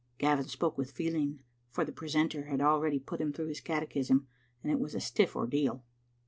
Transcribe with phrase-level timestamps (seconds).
[0.17, 4.25] "Gavin spoke with feeling, for the precentor had already put him through his catechism,
[4.63, 5.83] and it was a stiff ordeal.